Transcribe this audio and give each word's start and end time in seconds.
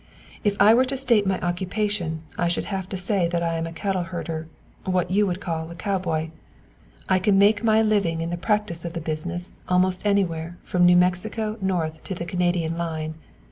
If 0.43 0.57
I 0.59 0.73
were 0.73 0.81
asked 0.81 0.89
to 0.89 0.97
state 0.97 1.27
my 1.27 1.39
occupation 1.41 2.23
I 2.35 2.47
should 2.47 2.65
have 2.65 2.89
to 2.89 2.97
say 2.97 3.27
that 3.27 3.43
I 3.43 3.53
am 3.59 3.67
a 3.67 3.71
cattle 3.71 4.01
herder 4.01 4.47
what 4.83 5.11
you 5.11 5.31
call 5.35 5.69
a 5.69 5.75
cowboy. 5.75 6.31
I 7.07 7.19
can 7.19 7.37
make 7.37 7.63
my 7.63 7.83
living 7.83 8.19
in 8.19 8.31
the 8.31 8.35
practice 8.35 8.83
of 8.83 8.93
the 8.93 8.99
business 8.99 9.57
almost 9.69 10.03
anywhere 10.03 10.57
from 10.63 10.87
New 10.87 10.97
Mexico 10.97 11.55
north 11.61 12.03
to 12.05 12.15
the 12.15 12.25
Canadian 12.25 12.79
line. 12.79 13.13